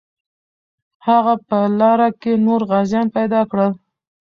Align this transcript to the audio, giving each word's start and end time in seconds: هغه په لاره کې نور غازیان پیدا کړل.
هغه 1.07 1.33
په 1.47 1.57
لاره 1.79 2.09
کې 2.21 2.33
نور 2.45 2.61
غازیان 2.69 3.07
پیدا 3.17 3.41
کړل. 3.51 3.71